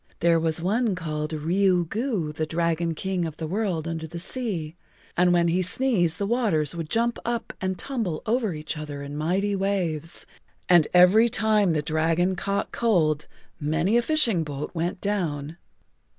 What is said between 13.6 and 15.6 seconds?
many a fishing boat went down.